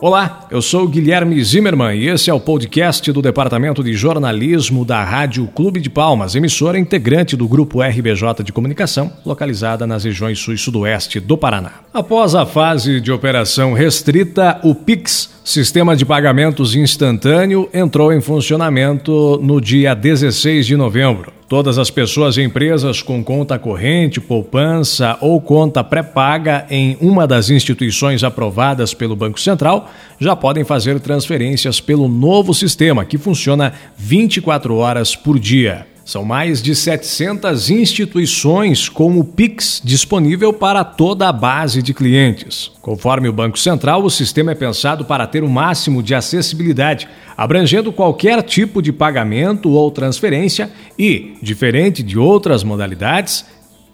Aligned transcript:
Olá, 0.00 0.46
eu 0.48 0.62
sou 0.62 0.86
Guilherme 0.86 1.42
Zimmermann 1.42 1.98
e 1.98 2.06
esse 2.06 2.30
é 2.30 2.32
o 2.32 2.38
podcast 2.38 3.10
do 3.10 3.20
Departamento 3.20 3.82
de 3.82 3.94
Jornalismo 3.94 4.84
da 4.84 5.02
Rádio 5.02 5.44
Clube 5.48 5.80
de 5.80 5.90
Palmas, 5.90 6.36
emissora 6.36 6.78
integrante 6.78 7.36
do 7.36 7.48
Grupo 7.48 7.82
RBJ 7.82 8.44
de 8.44 8.52
Comunicação, 8.52 9.12
localizada 9.26 9.88
nas 9.88 10.04
regiões 10.04 10.38
sul 10.38 10.54
e 10.54 10.58
sudoeste 10.58 11.18
do 11.18 11.36
Paraná. 11.36 11.80
Após 11.92 12.36
a 12.36 12.46
fase 12.46 13.00
de 13.00 13.10
operação 13.10 13.72
restrita, 13.72 14.60
o 14.62 14.72
PIX, 14.72 15.30
Sistema 15.44 15.96
de 15.96 16.06
Pagamentos 16.06 16.76
Instantâneo, 16.76 17.68
entrou 17.74 18.12
em 18.12 18.20
funcionamento 18.20 19.40
no 19.42 19.60
dia 19.60 19.94
16 19.94 20.64
de 20.64 20.76
novembro. 20.76 21.37
Todas 21.48 21.78
as 21.78 21.90
pessoas 21.90 22.36
e 22.36 22.42
empresas 22.42 23.00
com 23.00 23.24
conta 23.24 23.58
corrente, 23.58 24.20
poupança 24.20 25.16
ou 25.18 25.40
conta 25.40 25.82
pré-paga 25.82 26.66
em 26.68 26.98
uma 27.00 27.26
das 27.26 27.48
instituições 27.48 28.22
aprovadas 28.22 28.92
pelo 28.92 29.16
Banco 29.16 29.40
Central 29.40 29.90
já 30.20 30.36
podem 30.36 30.62
fazer 30.62 31.00
transferências 31.00 31.80
pelo 31.80 32.06
novo 32.06 32.52
sistema, 32.52 33.02
que 33.02 33.16
funciona 33.16 33.72
24 33.96 34.76
horas 34.76 35.16
por 35.16 35.38
dia. 35.38 35.86
São 36.08 36.24
mais 36.24 36.62
de 36.62 36.74
700 36.74 37.68
instituições 37.68 38.88
com 38.88 39.18
o 39.18 39.22
Pix 39.22 39.78
disponível 39.84 40.54
para 40.54 40.82
toda 40.82 41.28
a 41.28 41.32
base 41.34 41.82
de 41.82 41.92
clientes. 41.92 42.72
Conforme 42.80 43.28
o 43.28 43.32
Banco 43.32 43.58
Central, 43.58 44.02
o 44.02 44.08
sistema 44.08 44.52
é 44.52 44.54
pensado 44.54 45.04
para 45.04 45.26
ter 45.26 45.44
o 45.44 45.50
máximo 45.50 46.02
de 46.02 46.14
acessibilidade, 46.14 47.06
abrangendo 47.36 47.92
qualquer 47.92 48.42
tipo 48.42 48.80
de 48.80 48.90
pagamento 48.90 49.68
ou 49.68 49.90
transferência 49.90 50.70
e, 50.98 51.34
diferente 51.42 52.02
de 52.02 52.18
outras 52.18 52.64
modalidades, 52.64 53.44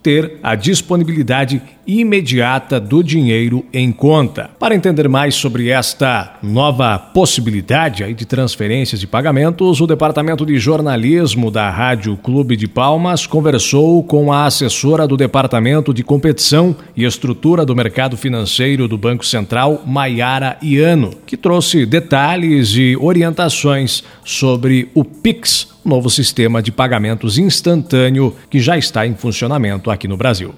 ter 0.00 0.38
a 0.41 0.55
disponibilidade 0.55 1.60
imediata 1.87 2.80
do 2.80 3.02
dinheiro 3.02 3.65
em 3.73 3.92
conta. 3.92 4.51
Para 4.59 4.75
entender 4.75 5.09
mais 5.09 5.34
sobre 5.34 5.69
esta 5.69 6.34
nova 6.42 6.98
possibilidade 6.98 8.12
de 8.14 8.27
transferências 8.27 9.03
e 9.03 9.06
pagamentos, 9.06 9.81
o 9.81 9.86
Departamento 9.86 10.45
de 10.45 10.58
Jornalismo 10.58 11.50
da 11.50 11.70
Rádio 11.70 12.17
Clube 12.17 12.56
de 12.56 12.67
Palmas 12.67 13.27
conversou 13.27 14.03
com 14.03 14.33
a 14.33 14.47
assessora 14.47 15.06
do 15.06 15.17
Departamento 15.17 15.92
de 15.92 16.03
Competição 16.03 16.77
e 16.97 17.05
Estrutura 17.05 17.64
do 17.64 17.75
Mercado 17.75 18.17
Financeiro 18.17 18.89
do 18.89 18.98
Banco 18.98 19.25
Central, 19.25 19.83
Maiara 19.86 20.56
Iano, 20.62 21.11
que 21.27 21.36
trouxe 21.36 21.84
detalhes 21.86 22.75
e 22.77 22.97
orientações 22.97 24.03
sobre 24.25 24.89
o 24.95 25.05
PIX, 25.05 25.69
novo 25.84 26.08
sistema 26.08 26.62
de 26.62 26.73
pagamentos 26.73 27.39
instantâneo 27.39 28.34
que 28.48 28.61
já 28.61 28.77
está 28.78 29.06
em 29.06 29.14
funcionamento 29.14 29.91
aqui 29.91 30.08
no 30.08 30.17
Brasil. 30.17 30.55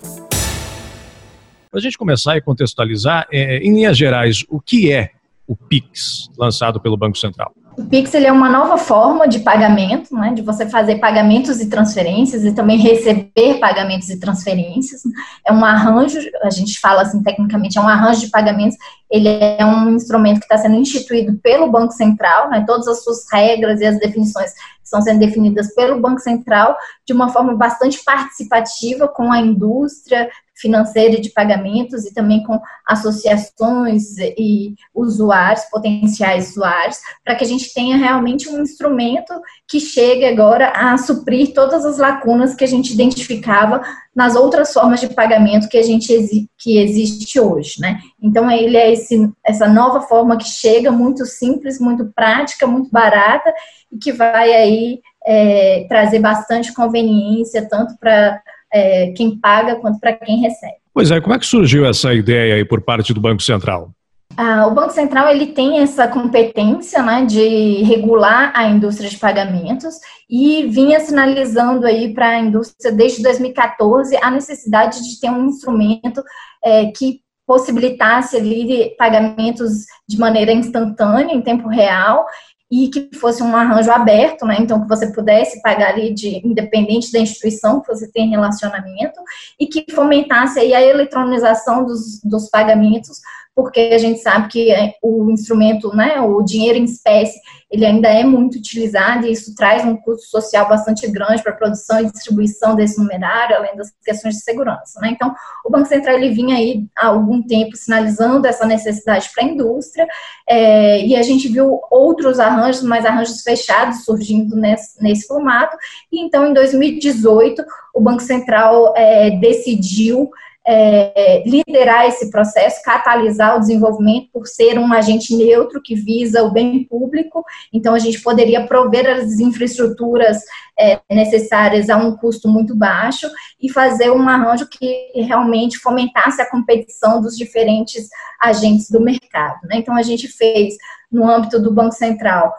Para 1.76 1.80
a 1.80 1.82
gente 1.82 1.98
começar 1.98 2.38
e 2.38 2.40
contextualizar, 2.40 3.28
é, 3.30 3.58
em 3.58 3.74
linhas 3.74 3.98
gerais, 3.98 4.46
o 4.48 4.58
que 4.58 4.90
é 4.90 5.10
o 5.46 5.54
PIX 5.54 6.30
lançado 6.38 6.80
pelo 6.80 6.96
Banco 6.96 7.18
Central? 7.18 7.52
O 7.76 7.84
Pix 7.84 8.14
é 8.14 8.32
uma 8.32 8.48
nova 8.48 8.78
forma 8.78 9.28
de 9.28 9.40
pagamento, 9.40 10.14
né, 10.14 10.32
de 10.32 10.40
você 10.40 10.66
fazer 10.66 10.96
pagamentos 10.96 11.60
e 11.60 11.68
transferências 11.68 12.46
e 12.46 12.54
também 12.54 12.78
receber 12.78 13.58
pagamentos 13.60 14.08
e 14.08 14.18
transferências. 14.18 15.02
É 15.46 15.52
um 15.52 15.62
arranjo, 15.62 16.18
a 16.42 16.48
gente 16.48 16.80
fala 16.80 17.02
assim 17.02 17.22
tecnicamente, 17.22 17.76
é 17.76 17.80
um 17.82 17.88
arranjo 17.88 18.20
de 18.20 18.30
pagamentos. 18.30 18.78
Ele 19.10 19.28
é 19.28 19.62
um 19.62 19.94
instrumento 19.94 20.38
que 20.38 20.46
está 20.46 20.56
sendo 20.56 20.76
instituído 20.76 21.36
pelo 21.42 21.70
Banco 21.70 21.92
Central, 21.92 22.48
né, 22.48 22.64
todas 22.66 22.88
as 22.88 23.04
suas 23.04 23.26
regras 23.30 23.82
e 23.82 23.84
as 23.84 23.98
definições 23.98 24.50
estão 24.82 25.02
sendo 25.02 25.18
definidas 25.18 25.74
pelo 25.74 26.00
Banco 26.00 26.20
Central 26.20 26.74
de 27.06 27.12
uma 27.12 27.28
forma 27.28 27.54
bastante 27.54 28.02
participativa 28.02 29.06
com 29.06 29.30
a 29.30 29.40
indústria, 29.40 30.30
financeira 30.56 31.20
de 31.20 31.30
pagamentos 31.30 32.04
e 32.04 32.14
também 32.14 32.42
com 32.42 32.60
associações 32.86 34.16
e 34.18 34.74
usuários, 34.94 35.64
potenciais 35.66 36.50
usuários, 36.50 36.98
para 37.24 37.34
que 37.34 37.44
a 37.44 37.46
gente 37.46 37.72
tenha 37.72 37.96
realmente 37.96 38.48
um 38.48 38.62
instrumento 38.62 39.32
que 39.68 39.78
chegue 39.78 40.24
agora 40.24 40.70
a 40.70 40.96
suprir 40.96 41.52
todas 41.52 41.84
as 41.84 41.98
lacunas 41.98 42.54
que 42.54 42.64
a 42.64 42.68
gente 42.68 42.92
identificava 42.92 43.82
nas 44.14 44.34
outras 44.34 44.72
formas 44.72 45.00
de 45.00 45.08
pagamento 45.08 45.68
que 45.68 45.76
a 45.76 45.82
gente 45.82 46.48
que 46.56 46.78
existe 46.78 47.38
hoje, 47.38 47.80
né? 47.80 48.00
Então 48.20 48.50
ele 48.50 48.76
é 48.76 48.92
esse, 48.92 49.30
essa 49.44 49.68
nova 49.68 50.00
forma 50.00 50.38
que 50.38 50.48
chega 50.48 50.90
muito 50.90 51.26
simples, 51.26 51.78
muito 51.78 52.10
prática, 52.14 52.66
muito 52.66 52.90
barata 52.90 53.52
e 53.92 53.98
que 53.98 54.12
vai 54.12 54.54
aí 54.54 55.00
é, 55.26 55.84
trazer 55.88 56.20
bastante 56.20 56.72
conveniência 56.72 57.68
tanto 57.68 57.96
para 57.98 58.40
é, 58.72 59.12
quem 59.12 59.38
paga 59.38 59.76
quanto 59.76 59.98
para 60.00 60.12
quem 60.12 60.40
recebe. 60.40 60.74
Pois 60.92 61.10
é, 61.10 61.20
como 61.20 61.34
é 61.34 61.38
que 61.38 61.46
surgiu 61.46 61.84
essa 61.86 62.14
ideia 62.14 62.54
aí 62.54 62.64
por 62.64 62.80
parte 62.80 63.12
do 63.12 63.20
Banco 63.20 63.42
Central? 63.42 63.90
Ah, 64.36 64.66
o 64.66 64.74
Banco 64.74 64.92
Central 64.92 65.28
ele 65.28 65.46
tem 65.46 65.78
essa 65.78 66.06
competência 66.06 67.02
né, 67.02 67.24
de 67.24 67.82
regular 67.84 68.52
a 68.54 68.68
indústria 68.68 69.08
de 69.08 69.16
pagamentos 69.16 69.94
e 70.28 70.66
vinha 70.66 71.00
sinalizando 71.00 71.86
aí 71.86 72.12
para 72.12 72.30
a 72.30 72.40
indústria 72.40 72.92
desde 72.92 73.22
2014 73.22 74.16
a 74.22 74.30
necessidade 74.30 75.02
de 75.02 75.20
ter 75.20 75.30
um 75.30 75.46
instrumento 75.46 76.22
é, 76.62 76.86
que 76.86 77.20
possibilitasse 77.46 78.36
ali 78.36 78.94
pagamentos 78.98 79.84
de 80.06 80.18
maneira 80.18 80.52
instantânea, 80.52 81.32
em 81.32 81.40
tempo 81.40 81.68
real, 81.68 82.26
e 82.70 82.88
que 82.88 83.10
fosse 83.16 83.42
um 83.42 83.54
arranjo 83.54 83.90
aberto, 83.92 84.44
né? 84.44 84.56
Então 84.60 84.82
que 84.82 84.88
você 84.88 85.12
pudesse 85.12 85.62
pagar 85.62 85.90
ali 85.90 86.12
de 86.12 86.44
independente 86.46 87.12
da 87.12 87.18
instituição 87.18 87.80
que 87.80 87.88
você 87.88 88.10
tem 88.10 88.30
relacionamento 88.30 89.20
e 89.58 89.66
que 89.66 89.84
fomentasse 89.92 90.58
aí 90.58 90.74
a 90.74 90.82
eletronização 90.82 91.84
dos, 91.84 92.20
dos 92.22 92.48
pagamentos 92.50 93.20
porque 93.56 93.80
a 93.80 93.96
gente 93.96 94.20
sabe 94.20 94.48
que 94.48 94.70
é, 94.70 94.92
o 95.02 95.30
instrumento, 95.30 95.88
né, 95.96 96.20
o 96.20 96.42
dinheiro 96.42 96.78
em 96.78 96.84
espécie, 96.84 97.40
ele 97.70 97.84
ainda 97.84 98.08
é 98.08 98.22
muito 98.22 98.58
utilizado 98.58 99.26
e 99.26 99.32
isso 99.32 99.54
traz 99.54 99.84
um 99.84 99.96
custo 99.96 100.28
social 100.28 100.68
bastante 100.68 101.06
grande 101.08 101.42
para 101.42 101.52
a 101.52 101.56
produção 101.56 102.00
e 102.00 102.10
distribuição 102.10 102.76
desse 102.76 102.98
numerário, 102.98 103.56
além 103.56 103.76
das 103.76 103.92
questões 104.04 104.36
de 104.36 104.42
segurança. 104.42 105.00
Né? 105.00 105.10
Então, 105.10 105.34
o 105.64 105.70
Banco 105.70 105.88
Central 105.88 106.16
ele 106.16 106.30
vinha 106.30 106.56
aí 106.56 106.86
há 106.96 107.08
algum 107.08 107.42
tempo 107.42 107.76
sinalizando 107.76 108.46
essa 108.46 108.64
necessidade 108.64 109.30
para 109.34 109.44
a 109.44 109.48
indústria 109.48 110.06
é, 110.48 111.04
e 111.04 111.16
a 111.16 111.22
gente 111.22 111.48
viu 111.48 111.80
outros 111.90 112.38
arranjos, 112.38 112.82
mais 112.82 113.04
arranjos 113.04 113.42
fechados 113.42 114.04
surgindo 114.04 114.54
nesse, 114.54 115.02
nesse 115.02 115.26
formato. 115.26 115.76
E 116.12 116.20
então, 116.20 116.46
em 116.46 116.54
2018, 116.54 117.64
o 117.94 118.00
Banco 118.00 118.22
Central 118.22 118.94
é, 118.96 119.30
decidiu 119.30 120.30
é, 120.66 121.44
liderar 121.46 122.06
esse 122.06 122.28
processo, 122.30 122.82
catalisar 122.82 123.56
o 123.56 123.60
desenvolvimento 123.60 124.28
por 124.32 124.46
ser 124.46 124.78
um 124.78 124.92
agente 124.92 125.34
neutro 125.36 125.80
que 125.80 125.94
visa 125.94 126.42
o 126.42 126.50
bem 126.50 126.84
público. 126.84 127.44
Então, 127.72 127.94
a 127.94 127.98
gente 128.00 128.20
poderia 128.20 128.66
prover 128.66 129.08
as 129.08 129.38
infraestruturas 129.38 130.38
é, 130.78 131.00
necessárias 131.10 131.88
a 131.88 131.96
um 131.96 132.16
custo 132.16 132.48
muito 132.48 132.74
baixo 132.74 133.30
e 133.60 133.70
fazer 133.70 134.10
um 134.10 134.28
arranjo 134.28 134.66
que 134.68 135.12
realmente 135.14 135.78
fomentasse 135.78 136.42
a 136.42 136.50
competição 136.50 137.20
dos 137.20 137.36
diferentes 137.36 138.08
agentes 138.40 138.90
do 138.90 139.00
mercado. 139.00 139.60
Né? 139.64 139.76
Então, 139.76 139.94
a 139.96 140.02
gente 140.02 140.26
fez, 140.26 140.74
no 141.10 141.30
âmbito 141.30 141.60
do 141.60 141.72
Banco 141.72 141.94
Central, 141.94 142.52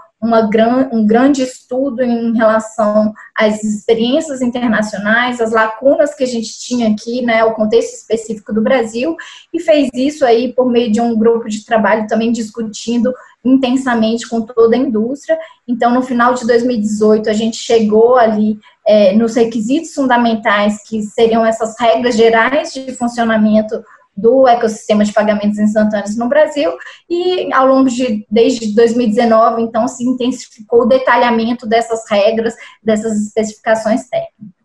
gran, 0.50 0.90
um 0.92 1.06
grande 1.06 1.44
estudo 1.44 2.02
em 2.02 2.36
relação 2.36 3.14
às 3.36 3.64
experiências 3.64 4.42
internacionais, 4.42 5.40
as 5.40 5.52
lacunas 5.52 6.16
que 6.16 6.24
a 6.24 6.28
gente 6.28 6.60
tinha 6.60 6.90
aqui, 6.90 7.22
né, 7.22 7.44
o 7.44 7.54
contexto 7.54 7.94
específico 7.94 8.52
do 8.52 8.62
Brasil, 8.62 9.16
e 9.54 9.60
fez 9.60 9.90
isso 9.94 10.26
aí 10.26 10.54
por 10.54 10.70
meio 10.70 10.92
de 10.92 11.00
um 11.00 11.16
grupo 11.16 11.48
de 11.48 11.64
trabalho 11.64 12.08
também 12.08 12.32
discutindo 12.32 13.14
intensamente 13.46 14.28
com 14.28 14.42
toda 14.42 14.76
a 14.76 14.80
indústria. 14.80 15.38
Então, 15.68 15.94
no 15.94 16.02
final 16.02 16.34
de 16.34 16.46
2018, 16.46 17.30
a 17.30 17.34
gente 17.34 17.58
chegou 17.58 18.18
ali 18.18 18.60
é, 18.86 19.14
nos 19.14 19.36
requisitos 19.36 19.94
fundamentais, 19.94 20.82
que 20.84 21.02
seriam 21.04 21.46
essas 21.46 21.80
regras 21.80 22.16
gerais 22.16 22.74
de 22.74 22.92
funcionamento 22.94 23.84
do 24.18 24.48
ecossistema 24.48 25.06
de 25.06 25.14
pagamentos 25.14 25.60
instantâneos 25.60 26.18
no 26.18 26.28
Brasil 26.28 26.76
e 27.08 27.54
ao 27.54 27.68
longo 27.68 27.90
de 27.90 28.26
desde 28.30 28.74
2019 28.74 29.62
então 29.62 29.88
se 29.88 30.04
intensificou 30.04 30.82
o 30.82 30.88
detalhamento 30.88 31.68
dessas 31.68 32.10
regras, 32.10 32.56
dessas 32.84 33.28
especificações 33.28 34.10
técnicas. 34.10 34.58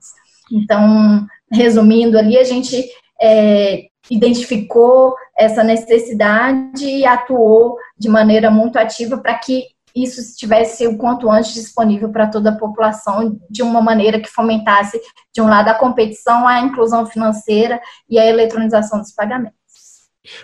Então, 0.50 1.26
resumindo 1.50 2.18
ali, 2.18 2.38
a 2.38 2.44
gente 2.44 2.84
é, 3.20 3.86
identificou 4.10 5.14
essa 5.38 5.62
necessidade 5.62 6.84
e 6.84 7.06
atuou 7.06 7.76
de 7.98 8.08
maneira 8.08 8.50
muito 8.50 8.78
ativa 8.78 9.18
para 9.18 9.34
que 9.34 9.66
isso 9.94 10.20
estivesse 10.20 10.86
o 10.86 10.96
quanto 10.96 11.30
antes 11.30 11.54
disponível 11.54 12.10
para 12.10 12.26
toda 12.26 12.50
a 12.50 12.56
população 12.56 13.38
de 13.50 13.62
uma 13.62 13.80
maneira 13.80 14.20
que 14.20 14.28
fomentasse, 14.28 15.00
de 15.34 15.40
um 15.40 15.46
lado, 15.46 15.68
a 15.68 15.74
competição, 15.74 16.46
a 16.46 16.60
inclusão 16.60 17.06
financeira 17.06 17.80
e 18.08 18.18
a 18.18 18.26
eletronização 18.26 18.98
dos 18.98 19.12
pagamentos. 19.12 19.56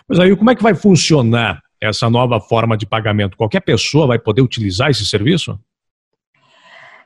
Mas 0.08 0.18
aí, 0.18 0.34
como 0.36 0.50
é 0.50 0.56
que 0.56 0.62
vai 0.62 0.74
funcionar 0.74 1.60
essa 1.80 2.10
nova 2.10 2.40
forma 2.40 2.76
de 2.76 2.86
pagamento? 2.86 3.36
Qualquer 3.36 3.60
pessoa 3.60 4.06
vai 4.06 4.18
poder 4.18 4.42
utilizar 4.42 4.90
esse 4.90 5.06
serviço? 5.06 5.58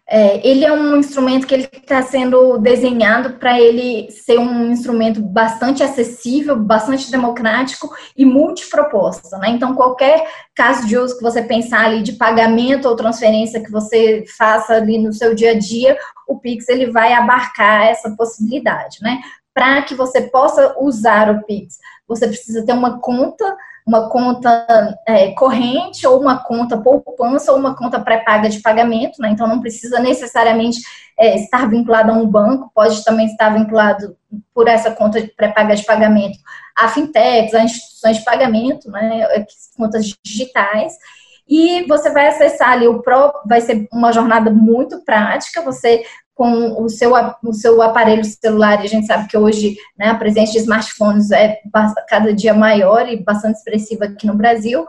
É, 0.09 0.47
ele 0.47 0.65
é 0.65 0.73
um 0.73 0.97
instrumento 0.97 1.47
que 1.47 1.55
ele 1.55 1.69
está 1.73 2.03
sendo 2.03 2.59
desenhado 2.59 3.39
para 3.39 3.59
ele 3.61 4.11
ser 4.11 4.39
um 4.39 4.71
instrumento 4.71 5.23
bastante 5.23 5.83
acessível, 5.83 6.57
bastante 6.59 7.11
democrático 7.11 7.89
e 8.17 8.25
multiproposta, 8.25 9.39
né? 9.39 9.51
Então, 9.51 9.75
qualquer 9.75 10.27
caso 10.55 10.87
de 10.87 10.99
uso 10.99 11.17
que 11.17 11.23
você 11.23 11.43
pensar 11.43 11.87
ali 11.87 12.03
de 12.03 12.13
pagamento 12.15 12.89
ou 12.89 12.97
transferência 12.97 13.63
que 13.63 13.71
você 13.71 14.25
faça 14.37 14.75
ali 14.75 14.99
no 14.99 15.13
seu 15.13 15.35
dia 15.35 15.53
a 15.53 15.59
dia, 15.59 15.97
o 16.27 16.39
Pix 16.39 16.69
ele 16.69 16.91
vai 16.91 17.13
abarcar 17.13 17.87
essa 17.87 18.11
possibilidade, 18.17 18.99
né? 19.01 19.21
Para 19.55 19.83
que 19.83 19.95
você 19.95 20.23
possa 20.23 20.75
usar 20.81 21.31
o 21.31 21.45
Pix, 21.45 21.79
você 22.09 22.27
precisa 22.27 22.67
ter 22.67 22.73
uma 22.73 23.01
conta 23.01 23.57
uma 23.87 24.09
conta 24.09 24.97
é, 25.07 25.33
corrente 25.33 26.07
ou 26.07 26.21
uma 26.21 26.39
conta 26.39 26.77
poupança 26.77 27.53
ou 27.53 27.59
uma 27.59 27.77
conta 27.77 27.99
pré-paga 28.01 28.49
de 28.49 28.61
pagamento, 28.61 29.21
né? 29.21 29.31
Então 29.31 29.47
não 29.47 29.61
precisa 29.61 29.99
necessariamente 29.99 30.81
é, 31.19 31.37
estar 31.37 31.69
vinculado 31.69 32.13
a 32.13 32.15
um 32.15 32.27
banco, 32.27 32.71
pode 32.75 33.05
também 33.05 33.27
estar 33.27 33.51
vinculado 33.51 34.17
por 34.55 34.69
essa 34.69 34.91
conta 34.91 35.21
pré-paga 35.37 35.75
de 35.75 35.85
pagamento 35.85 36.39
a 36.77 36.89
fintechs, 36.89 37.55
a 37.55 37.65
instituições 37.65 38.19
de 38.19 38.25
pagamento, 38.25 38.91
né? 38.91 39.45
Contas 39.77 40.17
digitais. 40.23 40.95
E 41.49 41.85
você 41.87 42.11
vai 42.11 42.29
acessar 42.29 42.71
ali 42.71 42.87
o 42.87 43.03
próprio, 43.03 43.43
vai 43.47 43.61
ser 43.61 43.87
uma 43.93 44.13
jornada 44.13 44.51
muito 44.51 45.05
prática, 45.05 45.61
você 45.61 46.03
com 46.43 46.83
o 46.83 46.89
seu, 46.89 47.13
o 47.45 47.53
seu 47.53 47.81
aparelho 47.81 48.25
celular, 48.25 48.83
e 48.83 48.87
a 48.87 48.89
gente 48.89 49.07
sabe 49.07 49.29
que 49.29 49.39
hoje 49.39 49.77
né, 49.97 50.09
a 50.09 50.17
presença 50.17 50.51
de 50.51 50.59
smartphones 50.59 51.31
é 51.31 51.61
cada 52.09 52.35
dia 52.35 52.53
maior 52.53 53.09
e 53.09 53.23
bastante 53.23 53.59
expressiva 53.59 54.07
aqui 54.07 54.27
no 54.27 54.35
Brasil. 54.35 54.85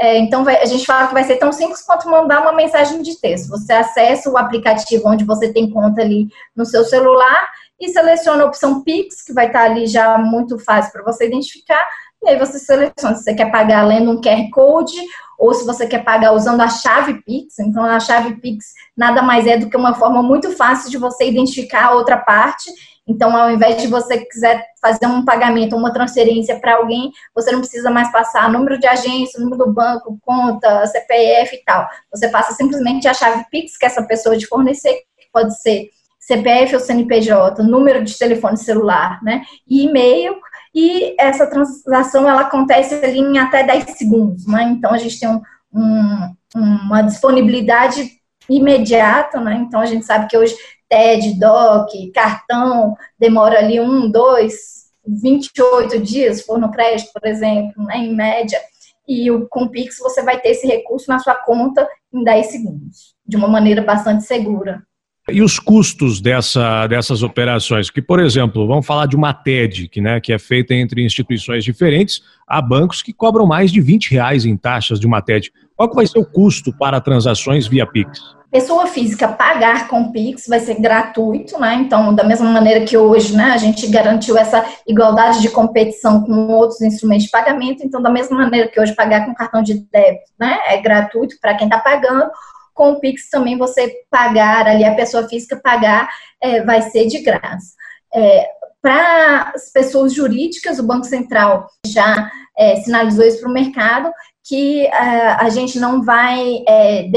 É, 0.00 0.18
então, 0.18 0.42
vai, 0.42 0.60
a 0.60 0.64
gente 0.64 0.84
fala 0.84 1.06
que 1.06 1.14
vai 1.14 1.22
ser 1.22 1.36
tão 1.36 1.52
simples 1.52 1.80
quanto 1.82 2.10
mandar 2.10 2.42
uma 2.42 2.52
mensagem 2.52 3.02
de 3.02 3.20
texto. 3.20 3.50
Você 3.50 3.72
acessa 3.72 4.28
o 4.28 4.36
aplicativo 4.36 5.08
onde 5.08 5.24
você 5.24 5.52
tem 5.52 5.70
conta 5.70 6.00
ali 6.00 6.26
no 6.56 6.66
seu 6.66 6.84
celular 6.84 7.50
e 7.80 7.88
seleciona 7.90 8.42
a 8.42 8.46
opção 8.46 8.82
Pix, 8.82 9.22
que 9.22 9.32
vai 9.32 9.46
estar 9.46 9.62
ali 9.62 9.86
já 9.86 10.18
muito 10.18 10.58
fácil 10.58 10.90
para 10.90 11.04
você 11.04 11.28
identificar, 11.28 11.86
e 12.26 12.30
aí 12.30 12.38
você 12.38 12.58
seleciona 12.58 13.14
se 13.14 13.22
você 13.22 13.34
quer 13.34 13.50
pagar 13.50 13.86
lendo 13.86 14.10
um 14.10 14.20
QR 14.20 14.50
Code 14.52 14.96
ou 15.38 15.54
se 15.54 15.64
você 15.64 15.86
quer 15.86 16.02
pagar 16.02 16.32
usando 16.32 16.60
a 16.60 16.68
chave 16.68 17.22
Pix. 17.22 17.58
Então, 17.58 17.84
a 17.84 18.00
chave 18.00 18.40
Pix 18.40 18.66
nada 18.96 19.22
mais 19.22 19.46
é 19.46 19.56
do 19.56 19.68
que 19.68 19.76
uma 19.76 19.94
forma 19.94 20.22
muito 20.22 20.50
fácil 20.56 20.90
de 20.90 20.98
você 20.98 21.28
identificar 21.28 21.86
a 21.86 21.94
outra 21.94 22.16
parte. 22.16 22.70
Então, 23.06 23.36
ao 23.36 23.50
invés 23.50 23.80
de 23.80 23.86
você 23.86 24.18
quiser 24.18 24.64
fazer 24.82 25.06
um 25.06 25.24
pagamento, 25.24 25.76
uma 25.76 25.92
transferência 25.92 26.58
para 26.58 26.76
alguém, 26.76 27.12
você 27.32 27.52
não 27.52 27.60
precisa 27.60 27.90
mais 27.90 28.10
passar 28.10 28.50
número 28.50 28.78
de 28.80 28.86
agência, 28.86 29.38
número 29.38 29.64
do 29.64 29.72
banco, 29.72 30.18
conta, 30.22 30.84
CPF 30.88 31.54
e 31.54 31.64
tal. 31.64 31.86
Você 32.10 32.28
passa 32.28 32.52
simplesmente 32.54 33.06
a 33.06 33.14
chave 33.14 33.44
Pix 33.50 33.76
que 33.78 33.86
essa 33.86 34.02
pessoa 34.02 34.36
te 34.36 34.46
fornecer, 34.46 34.92
que 34.92 35.30
pode 35.32 35.56
ser 35.60 35.90
CPF 36.18 36.74
ou 36.74 36.80
CNPJ, 36.80 37.62
número 37.62 38.02
de 38.02 38.18
telefone 38.18 38.56
celular, 38.56 39.22
né? 39.22 39.42
E 39.68 39.84
e-mail 39.84 40.34
e 40.78 41.16
essa 41.18 41.46
transação 41.46 42.28
ela 42.28 42.42
acontece 42.42 42.94
ali 42.96 43.18
em 43.18 43.38
até 43.38 43.64
10 43.64 43.96
segundos, 43.96 44.46
né? 44.46 44.64
Então 44.64 44.92
a 44.92 44.98
gente 44.98 45.18
tem 45.18 45.26
um, 45.26 45.40
um, 45.74 46.34
uma 46.54 47.00
disponibilidade 47.00 48.20
imediata, 48.46 49.40
né? 49.40 49.54
Então 49.54 49.80
a 49.80 49.86
gente 49.86 50.04
sabe 50.04 50.28
que 50.28 50.36
hoje 50.36 50.54
TED, 50.86 51.40
DOC, 51.40 52.12
cartão 52.12 52.94
demora 53.18 53.58
ali 53.58 53.80
um, 53.80 54.10
dois, 54.10 54.90
28 55.06 55.98
dias, 55.98 56.42
for 56.42 56.58
no 56.58 56.70
crédito, 56.70 57.10
por 57.10 57.26
exemplo, 57.26 57.82
né, 57.82 57.96
em 57.96 58.14
média. 58.14 58.60
E 59.08 59.30
o, 59.30 59.48
com 59.48 59.62
o 59.62 59.70
Pix 59.70 59.96
você 59.98 60.22
vai 60.22 60.38
ter 60.38 60.50
esse 60.50 60.66
recurso 60.66 61.08
na 61.08 61.18
sua 61.18 61.36
conta 61.36 61.88
em 62.12 62.22
10 62.22 62.46
segundos, 62.48 63.14
de 63.26 63.38
uma 63.38 63.48
maneira 63.48 63.80
bastante 63.80 64.24
segura. 64.24 64.82
E 65.28 65.42
os 65.42 65.58
custos 65.58 66.20
dessa, 66.20 66.86
dessas 66.86 67.24
operações? 67.24 67.90
Que, 67.90 68.00
por 68.00 68.20
exemplo, 68.20 68.64
vamos 68.64 68.86
falar 68.86 69.06
de 69.06 69.16
uma 69.16 69.34
TED, 69.34 69.88
que, 69.88 70.00
né, 70.00 70.20
que 70.20 70.32
é 70.32 70.38
feita 70.38 70.72
entre 70.72 71.04
instituições 71.04 71.64
diferentes, 71.64 72.22
há 72.46 72.62
bancos 72.62 73.02
que 73.02 73.12
cobram 73.12 73.44
mais 73.44 73.72
de 73.72 73.80
20 73.80 74.12
reais 74.12 74.44
em 74.46 74.56
taxas 74.56 75.00
de 75.00 75.06
uma 75.06 75.20
TED. 75.20 75.52
Qual 75.74 75.92
vai 75.92 76.06
ser 76.06 76.20
o 76.20 76.24
custo 76.24 76.72
para 76.72 77.00
transações 77.00 77.66
via 77.66 77.84
Pix? 77.84 78.20
Pessoa 78.52 78.86
física 78.86 79.26
pagar 79.26 79.88
com 79.88 80.12
Pix 80.12 80.46
vai 80.46 80.60
ser 80.60 80.80
gratuito, 80.80 81.58
né? 81.58 81.74
Então, 81.74 82.14
da 82.14 82.22
mesma 82.22 82.48
maneira 82.48 82.84
que 82.84 82.96
hoje, 82.96 83.36
né, 83.36 83.46
a 83.46 83.56
gente 83.56 83.84
garantiu 83.88 84.38
essa 84.38 84.64
igualdade 84.86 85.42
de 85.42 85.50
competição 85.50 86.22
com 86.22 86.46
outros 86.52 86.80
instrumentos 86.80 87.24
de 87.24 87.32
pagamento, 87.32 87.84
então, 87.84 88.00
da 88.00 88.10
mesma 88.10 88.38
maneira 88.38 88.68
que 88.68 88.80
hoje 88.80 88.94
pagar 88.94 89.26
com 89.26 89.34
cartão 89.34 89.60
de 89.60 89.74
débito, 89.92 90.30
né, 90.38 90.60
é 90.68 90.80
gratuito 90.80 91.34
para 91.42 91.56
quem 91.56 91.66
está 91.66 91.80
pagando, 91.80 92.30
com 92.76 92.92
o 92.92 93.00
Pix 93.00 93.28
também 93.30 93.56
você 93.56 93.92
pagar 94.10 94.68
ali, 94.68 94.84
a 94.84 94.94
pessoa 94.94 95.26
física 95.26 95.58
pagar, 95.60 96.08
é, 96.40 96.62
vai 96.62 96.82
ser 96.82 97.06
de 97.06 97.20
graça. 97.22 97.74
É, 98.14 98.48
para 98.82 99.52
as 99.54 99.72
pessoas 99.72 100.14
jurídicas, 100.14 100.78
o 100.78 100.86
Banco 100.86 101.06
Central 101.06 101.66
já 101.84 102.30
é, 102.56 102.76
sinalizou 102.76 103.24
isso 103.24 103.40
para 103.40 103.48
o 103.48 103.52
mercado, 103.52 104.12
que 104.46 104.86
é, 104.86 104.92
a 104.92 105.48
gente 105.48 105.80
não 105.80 106.04
vai 106.04 106.62
é, 106.68 107.08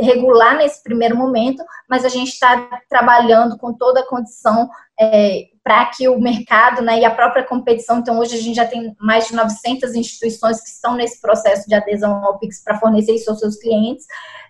regular 0.00 0.56
nesse 0.56 0.82
primeiro 0.82 1.16
momento, 1.16 1.62
mas 1.88 2.04
a 2.04 2.08
gente 2.08 2.28
está 2.28 2.68
trabalhando 2.88 3.58
com 3.58 3.72
toda 3.72 4.00
a 4.00 4.06
condição 4.06 4.68
é, 4.98 5.44
para 5.62 5.86
que 5.86 6.08
o 6.08 6.20
mercado 6.20 6.82
né, 6.82 7.00
e 7.00 7.04
a 7.04 7.10
própria 7.10 7.44
competição, 7.44 7.98
então 7.98 8.18
hoje 8.18 8.36
a 8.36 8.40
gente 8.40 8.56
já 8.56 8.66
tem 8.66 8.94
mais 9.00 9.28
de 9.28 9.34
900 9.34 9.94
instituições 9.94 10.60
que 10.60 10.68
estão 10.68 10.94
nesse 10.94 11.20
processo 11.20 11.68
de 11.68 11.74
adesão 11.74 12.24
ao 12.24 12.38
Pix 12.38 12.62
para 12.62 12.78
fornecer 12.78 13.14
isso 13.14 13.30
aos 13.30 13.38
seus 13.38 13.56
clientes, 13.56 14.06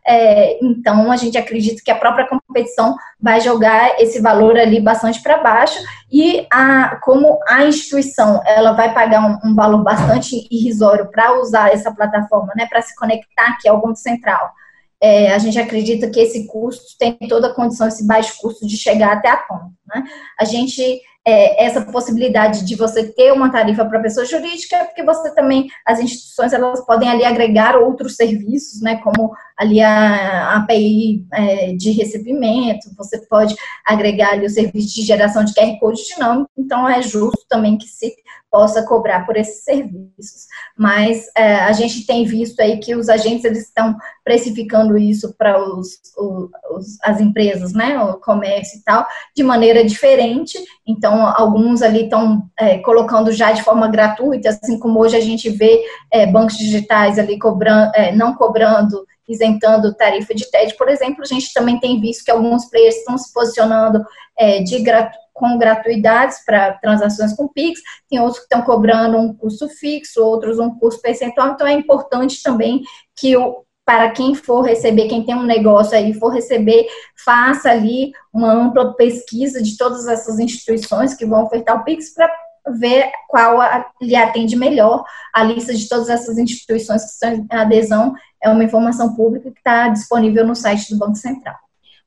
é, 0.07 0.59
então, 0.65 1.13
a 1.13 1.17
gente 1.17 1.37
acredita 1.37 1.83
que 1.85 1.91
a 1.91 1.97
própria 1.97 2.27
competição 2.27 2.97
vai 3.21 3.41
jogar 3.41 4.01
esse 4.01 4.21
valor 4.21 4.59
ali 4.59 4.81
bastante 4.81 5.23
para 5.23 5.39
baixo 5.39 5.79
e 6.11 6.47
a, 6.53 6.97
como 7.03 7.39
a 7.47 7.65
instituição 7.65 8.43
ela 8.47 8.73
vai 8.73 8.95
pagar 8.95 9.21
um, 9.21 9.51
um 9.51 9.55
valor 9.55 9.83
bastante 9.83 10.49
irrisório 10.51 11.11
para 11.11 11.39
usar 11.39 11.73
essa 11.73 11.95
plataforma, 11.95 12.53
né, 12.57 12.67
para 12.67 12.83
se 12.83 12.95
conectar 12.97 13.49
aqui 13.51 13.69
ao 13.69 13.81
Banco 13.81 13.97
Central. 13.97 14.51
É, 15.03 15.33
a 15.33 15.39
gente 15.39 15.59
acredita 15.59 16.11
que 16.11 16.21
esse 16.21 16.47
custo 16.47 16.97
tem 16.99 17.17
toda 17.29 17.49
a 17.49 17.55
condição, 17.55 17.89
esse 17.89 18.07
baixo 18.07 18.37
custo 18.39 18.67
de 18.67 18.77
chegar 18.77 19.13
até 19.13 19.31
a 19.31 19.37
ponta. 19.39 19.71
Né? 19.87 20.05
A 20.39 20.45
gente 20.45 21.01
é, 21.27 21.65
essa 21.65 21.83
possibilidade 21.83 22.65
de 22.65 22.75
você 22.75 23.05
ter 23.05 23.33
uma 23.33 23.51
tarifa 23.51 23.85
para 23.85 24.01
pessoa 24.01 24.25
jurídica, 24.25 24.77
é 24.77 24.85
porque 24.85 25.05
você 25.05 25.35
também, 25.35 25.69
as 25.87 26.01
instituições, 26.01 26.53
elas 26.53 26.85
podem 26.87 27.09
ali 27.09 27.25
agregar 27.25 27.77
outros 27.77 28.17
serviços, 28.17 28.81
né, 28.81 28.97
como 28.97 29.33
ali 29.59 29.81
a, 29.81 30.57
API 30.57 31.27
é, 31.33 31.73
de 31.75 31.91
recebimento, 31.91 32.95
você 32.97 33.19
pode 33.27 33.55
agregar 33.87 34.33
ali 34.33 34.47
o 34.47 34.51
serviço 34.51 34.95
de 34.95 35.03
geração 35.03 35.45
de 35.45 35.53
QR 35.53 35.79
Code 35.79 36.03
dinâmico, 36.07 36.51
então 36.57 36.89
é 36.89 37.03
justo 37.03 37.45
também 37.49 37.77
que 37.77 37.87
se 37.87 38.15
possa 38.51 38.85
cobrar 38.85 39.25
por 39.25 39.37
esses 39.37 39.63
serviços. 39.63 40.47
Mas 40.77 41.27
é, 41.37 41.55
a 41.57 41.73
gente 41.73 42.05
tem 42.05 42.25
visto 42.25 42.59
aí 42.61 42.79
que 42.79 42.97
os 42.97 43.09
agentes 43.09 43.45
eles 43.45 43.67
estão 43.67 43.97
precificando 44.25 44.99
isso 44.99 45.35
para 45.39 45.63
os, 45.63 46.01
os, 46.19 46.51
as 47.03 47.21
empresas, 47.21 47.73
né, 47.73 47.99
o 48.03 48.15
comércio 48.15 48.79
e 48.79 48.83
tal, 48.83 49.07
de 49.35 49.43
maneira 49.43 49.85
diferente. 49.85 50.59
Então, 50.87 51.27
alguns 51.27 51.83
ali 51.83 52.05
estão 52.05 52.43
é, 52.59 52.79
colocando 52.79 53.33
já 53.33 53.53
de 53.53 53.63
forma 53.63 53.89
gratuita, 53.89 54.51
assim 54.51 54.79
como 54.79 55.01
hoje 55.01 55.17
a 55.17 55.21
gente 55.21 55.49
vê 55.51 55.83
é, 56.11 56.27
bancos 56.27 56.57
digitais 56.57 57.19
ali 57.19 57.39
cobrando, 57.39 57.93
é, 57.95 58.13
não 58.13 58.35
cobrando 58.35 59.05
isentando 59.29 59.95
tarifa 59.95 60.35
de 60.35 60.51
TED, 60.51 60.75
por 60.77 60.89
exemplo, 60.89 61.23
a 61.23 61.27
gente 61.27 61.53
também 61.55 61.79
tem 61.79 62.01
visto 62.01 62.25
que 62.25 62.33
alguns 62.33 62.65
players 62.69 62.97
estão 62.97 63.17
se 63.17 63.33
posicionando 63.33 64.05
é, 64.37 64.61
de 64.61 64.81
gratu 64.81 65.17
com 65.41 65.57
gratuidades 65.57 66.45
para 66.45 66.75
transações 66.75 67.33
com 67.33 67.49
Pix, 67.49 67.81
tem 68.11 68.21
outros 68.21 68.41
que 68.41 68.45
estão 68.45 68.61
cobrando 68.61 69.17
um 69.17 69.35
custo 69.35 69.69
fixo, 69.71 70.23
outros 70.23 70.59
um 70.59 70.79
custo 70.79 71.01
percentual, 71.01 71.53
então 71.53 71.67
é 71.67 71.73
importante 71.73 72.43
também 72.43 72.83
que 73.17 73.35
o, 73.39 73.65
para 73.91 74.09
quem 74.13 74.37
for 74.37 74.61
receber, 74.63 75.09
quem 75.09 75.25
tem 75.25 75.35
um 75.35 75.43
negócio 75.43 75.97
aí 75.97 76.15
for 76.15 76.29
receber, 76.29 76.87
faça 77.25 77.73
ali 77.73 78.13
uma 78.33 78.53
ampla 78.53 78.95
pesquisa 78.95 79.61
de 79.61 79.77
todas 79.77 80.07
essas 80.07 80.39
instituições 80.39 81.13
que 81.15 81.27
vão 81.27 81.43
ofertar 81.43 81.77
o 81.77 81.83
Pix 81.83 82.15
para 82.15 82.33
ver 82.79 83.11
qual 83.29 83.61
a, 83.61 83.91
lhe 84.01 84.15
atende 84.15 84.55
melhor. 84.55 85.03
A 85.35 85.43
lista 85.43 85.75
de 85.75 85.89
todas 85.89 86.09
essas 86.09 86.39
instituições 86.39 87.03
que 87.03 87.11
estão 87.11 87.35
em 87.35 87.47
adesão 87.51 88.15
é 88.41 88.49
uma 88.49 88.63
informação 88.63 89.17
pública 89.17 89.51
que 89.51 89.59
está 89.59 89.89
disponível 89.89 90.47
no 90.47 90.55
site 90.55 90.89
do 90.91 90.97
Banco 90.97 91.17
Central. 91.17 91.57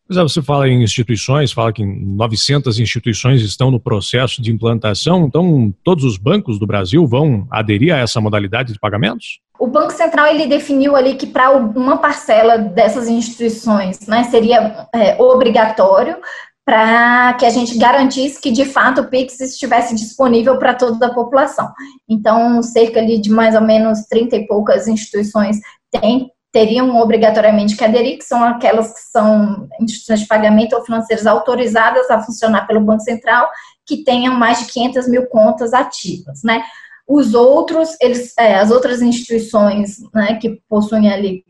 Pois 0.06 0.18
é, 0.18 0.22
você 0.22 0.42
fala 0.42 0.68
em 0.68 0.84
instituições, 0.84 1.54
fala 1.54 1.72
que 1.72 1.86
900 1.86 2.78
instituições 2.78 3.42
estão 3.42 3.72
no 3.72 3.80
processo 3.80 4.42
de 4.42 4.52
implantação, 4.52 5.26
então 5.26 5.74
todos 5.84 6.04
os 6.04 6.18
bancos 6.18 6.60
do 6.60 6.68
Brasil 6.68 7.08
vão 7.08 7.48
aderir 7.50 7.94
a 7.94 8.00
essa 8.00 8.20
modalidade 8.20 8.74
de 8.74 8.80
pagamentos? 8.80 9.40
O 9.58 9.68
Banco 9.68 9.92
Central 9.92 10.28
ele 10.28 10.46
definiu 10.46 10.96
ali 10.96 11.16
que 11.16 11.26
para 11.26 11.52
uma 11.52 11.98
parcela 11.98 12.58
dessas 12.58 13.08
instituições 13.08 14.06
né, 14.06 14.24
seria 14.26 14.88
é, 14.94 15.22
obrigatório 15.22 16.18
para 16.66 17.34
que 17.34 17.46
a 17.46 17.50
gente 17.50 17.78
garantisse 17.78 18.42
que 18.42 18.52
de 18.52 18.66
fato 18.66 19.02
o 19.02 19.10
Pix 19.10 19.40
estivesse 19.40 19.96
disponível 19.96 20.58
para 20.58 20.74
toda 20.74 21.08
a 21.08 21.14
população. 21.14 21.70
Então, 22.10 22.62
cerca 22.64 23.06
de 23.06 23.30
mais 23.30 23.54
ou 23.56 23.62
menos 23.62 24.04
30 24.10 24.36
e 24.36 24.48
poucas 24.48 24.88
instituições 24.88 25.58
têm 25.92 26.30
teriam 26.54 26.96
obrigatoriamente 27.02 27.76
que 27.76 27.84
aderir, 27.84 28.20
que 28.20 28.24
são 28.24 28.44
aquelas 28.44 28.94
que 28.94 29.02
são 29.12 29.68
instituições 29.82 30.20
de 30.20 30.28
pagamento 30.28 30.76
ou 30.76 30.86
financeiras 30.86 31.26
autorizadas 31.26 32.10
a 32.12 32.22
funcionar 32.22 32.68
pelo 32.68 32.80
Banco 32.80 33.02
Central, 33.02 33.50
que 33.86 34.04
tenham 34.04 34.36
mais 34.36 34.60
de 34.60 34.72
500 34.72 35.10
mil 35.10 35.26
contas 35.26 35.74
ativas, 35.74 36.44
né? 36.44 36.64
Os 37.06 37.34
outros, 37.34 37.98
eles, 38.00 38.34
é, 38.38 38.56
as 38.56 38.72
outras 38.72 39.02
instituições 39.02 39.98
né, 40.14 40.36
que 40.36 40.62
possuem 40.70 41.12
ali, 41.12 41.44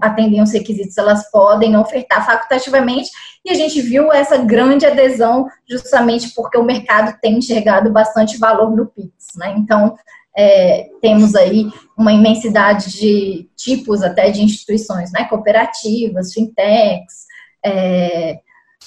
atendem 0.00 0.40
os 0.40 0.52
requisitos, 0.52 0.96
elas 0.96 1.30
podem 1.30 1.76
ofertar 1.76 2.24
facultativamente, 2.24 3.10
e 3.44 3.50
a 3.50 3.54
gente 3.54 3.82
viu 3.82 4.10
essa 4.10 4.38
grande 4.38 4.86
adesão 4.86 5.46
justamente 5.68 6.32
porque 6.34 6.56
o 6.56 6.64
mercado 6.64 7.18
tem 7.20 7.36
enxergado 7.36 7.92
bastante 7.92 8.38
valor 8.38 8.74
no 8.74 8.86
PIX, 8.86 9.12
né? 9.36 9.54
Então, 9.58 9.96
é, 10.36 10.88
temos 11.00 11.34
aí 11.34 11.70
uma 11.96 12.12
imensidade 12.12 12.90
de 12.98 13.48
tipos 13.56 14.02
até 14.02 14.30
de 14.30 14.42
instituições, 14.42 15.12
né? 15.12 15.24
Cooperativas, 15.24 16.32
fintechs, 16.32 17.26
é, 17.64 18.38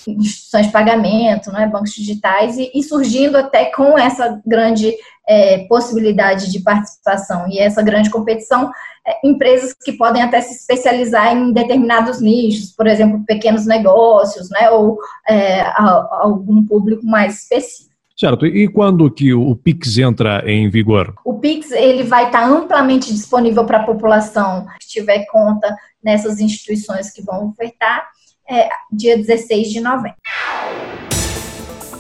instituições 0.08 0.68
de 0.68 0.72
pagamento, 0.72 1.52
né, 1.52 1.68
bancos 1.68 1.94
digitais, 1.94 2.58
e, 2.58 2.72
e 2.74 2.84
surgindo 2.84 3.38
até 3.38 3.66
com 3.66 3.98
essa 3.98 4.42
grande 4.46 4.94
é, 5.28 5.60
possibilidade 5.68 6.52
de 6.52 6.60
participação 6.60 7.48
e 7.48 7.60
essa 7.60 7.82
grande 7.82 8.10
competição, 8.10 8.72
é, 9.06 9.28
empresas 9.28 9.74
que 9.74 9.94
podem 9.94 10.22
até 10.22 10.42
se 10.42 10.56
especializar 10.56 11.34
em 11.36 11.54
determinados 11.54 12.20
nichos, 12.20 12.72
por 12.72 12.88
exemplo, 12.88 13.24
pequenos 13.26 13.66
negócios, 13.66 14.50
né, 14.50 14.70
ou 14.72 14.98
é, 15.28 15.62
a, 15.62 16.20
algum 16.22 16.66
público 16.66 17.06
mais 17.06 17.44
específico. 17.44 17.93
Certo. 18.24 18.46
E 18.46 18.70
quando 18.70 19.12
que 19.12 19.34
o 19.34 19.54
Pix 19.54 19.98
entra 19.98 20.50
em 20.50 20.70
vigor? 20.70 21.14
O 21.26 21.40
Pix 21.40 21.72
ele 21.72 22.04
vai 22.04 22.28
estar 22.28 22.50
amplamente 22.50 23.12
disponível 23.12 23.66
para 23.66 23.80
a 23.80 23.84
população 23.84 24.66
que 24.80 24.88
tiver 24.88 25.26
conta 25.26 25.76
nessas 26.02 26.40
instituições 26.40 27.12
que 27.12 27.22
vão 27.22 27.50
ofertar 27.50 28.08
é, 28.50 28.70
dia 28.90 29.18
16 29.18 29.70
de 29.74 29.82
novembro. 29.82 30.16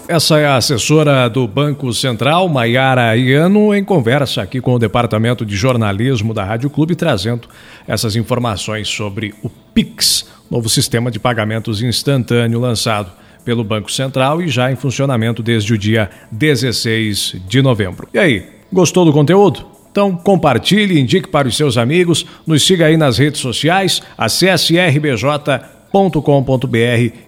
Essa 0.08 0.39
é 0.39 0.46
a 0.46 0.56
assessora 0.56 1.30
do 1.30 1.46
Banco 1.46 1.94
Central, 1.94 2.48
Maiara 2.48 3.18
Iano, 3.18 3.75
em 3.75 3.84
conversa 3.84 4.44
aqui 4.44 4.62
com 4.62 4.75
o 4.75 4.80
Departamento 4.80 5.46
de 5.46 5.58
Jornalismo 5.58 6.34
da 6.34 6.46
Rádio 6.46 6.70
Clube, 6.70 6.96
trazendo 6.96 7.50
essas 7.86 8.15
informações 8.15 8.88
sobre 8.88 9.36
o 9.44 9.50
PIX, 9.50 10.25
novo 10.50 10.70
sistema 10.70 11.12
de 11.12 11.20
pagamentos 11.20 11.82
instantâneo 11.82 12.62
lançado 12.62 13.12
pelo 13.44 13.64
Banco 13.64 13.92
Central 13.92 14.42
e 14.42 14.48
já 14.48 14.72
em 14.72 14.76
funcionamento 14.76 15.44
desde 15.44 15.74
o 15.74 15.78
dia 15.78 16.10
16 16.32 17.36
de 17.48 17.62
novembro. 17.62 18.08
E 18.14 18.20
aí, 18.20 18.46
gostou 18.72 19.06
do 19.06 19.14
conteúdo? 19.14 19.66
Então 19.92 20.16
compartilhe, 20.16 21.00
indique 21.00 21.28
para 21.28 21.48
os 21.48 21.56
seus 21.56 21.78
amigos, 21.78 22.26
nos 22.48 22.66
siga 22.66 22.88
aí 22.88 22.98
nas 22.98 23.20
redes 23.20 23.40
sociais, 23.40 24.02
acesse 24.18 24.76
rbj.com.br 24.76 25.92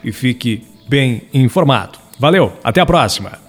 e 0.04 0.12
fique 0.12 0.64
bem 0.90 1.24
informado. 1.32 2.00
Valeu, 2.18 2.54
até 2.64 2.82
a 2.82 2.86
próxima! 2.86 3.45